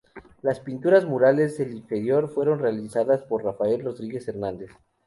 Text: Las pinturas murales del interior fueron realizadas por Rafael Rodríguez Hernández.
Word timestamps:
Las 0.41 0.59
pinturas 0.59 1.05
murales 1.05 1.59
del 1.59 1.73
interior 1.75 2.27
fueron 2.27 2.57
realizadas 2.57 3.21
por 3.21 3.43
Rafael 3.43 3.83
Rodríguez 3.83 4.27
Hernández. 4.27 4.71